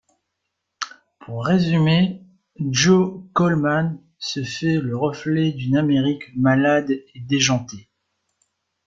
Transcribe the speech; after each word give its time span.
Pour 1.19 1.45
résumer, 1.45 2.23
Joe 2.59 3.21
Coleman 3.33 4.01
se 4.17 4.43
fait 4.43 4.77
le 4.79 4.97
reflet 4.97 5.51
d’une 5.51 5.77
Amérique 5.77 6.35
malade 6.35 6.89
et 6.89 7.19
déjantée. 7.19 7.87